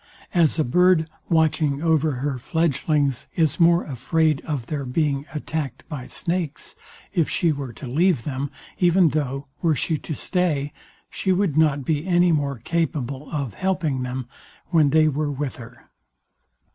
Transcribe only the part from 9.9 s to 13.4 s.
to stay, she would not be any more capable